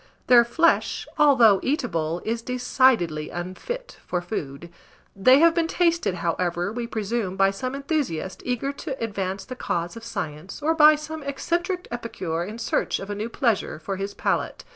Their 0.25 0.43
flesh, 0.43 1.07
although 1.19 1.59
eatable, 1.61 2.23
is 2.25 2.41
decidedly 2.41 3.29
unfit 3.29 3.99
for 4.07 4.19
food; 4.19 4.71
they 5.15 5.37
have 5.41 5.53
been 5.53 5.67
tasted, 5.67 6.15
however, 6.15 6.71
we 6.73 6.87
presume 6.87 7.35
by 7.35 7.51
some 7.51 7.75
enthusiast 7.75 8.41
eager 8.43 8.73
to 8.73 8.99
advance 8.99 9.45
the 9.45 9.55
cause 9.55 9.95
of 9.95 10.03
science, 10.03 10.59
or 10.59 10.73
by 10.73 10.95
some 10.95 11.21
eccentric 11.21 11.87
epicure 11.91 12.43
in 12.43 12.57
search 12.57 12.97
of 12.97 13.11
a 13.11 13.15
new 13.15 13.29
pleasure 13.29 13.77
for 13.77 13.97
his 13.97 14.15
palate. 14.15 14.63